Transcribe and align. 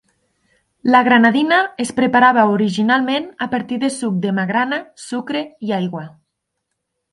La 0.95 1.01
granadina 1.07 1.59
es 1.85 1.91
preparava 1.99 2.45
originalment 2.55 3.29
a 3.49 3.49
partir 3.53 3.79
de 3.85 3.93
suc 3.99 4.19
de 4.27 4.33
magrana, 4.41 4.83
sucre 5.07 5.47
i 5.69 5.79
aigua. 5.81 6.05